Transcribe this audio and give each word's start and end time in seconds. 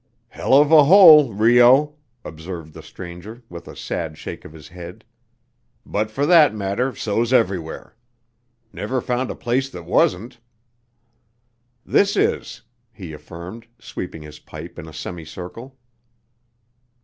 "Hell 0.29 0.55
of 0.59 0.71
a 0.71 0.85
hole 0.85 1.31
Rio," 1.31 1.93
observed 2.25 2.73
the 2.73 2.81
stranger, 2.81 3.43
with 3.49 3.67
a 3.67 3.75
sad 3.75 4.17
shake 4.17 4.43
of 4.43 4.51
his 4.53 4.69
head. 4.69 5.05
"But 5.85 6.09
fer 6.09 6.25
that 6.25 6.55
matter 6.55 6.95
so's 6.95 7.31
everywhere. 7.31 7.95
Never 8.73 8.99
found 8.99 9.29
a 9.29 9.35
place 9.35 9.71
what 9.71 9.85
wasn't. 9.85 10.39
This 11.85 12.17
is," 12.17 12.63
he 12.91 13.13
affirmed, 13.13 13.67
sweeping 13.77 14.23
his 14.23 14.39
pipe 14.39 14.79
in 14.79 14.87
a 14.87 14.91
semicircle. 14.93 15.77